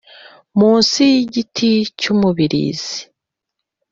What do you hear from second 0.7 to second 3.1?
nsi yigiti cyumubirizi